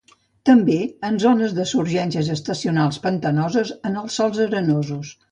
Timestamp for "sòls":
4.21-4.41